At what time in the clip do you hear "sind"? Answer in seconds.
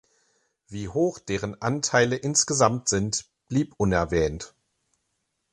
2.89-3.27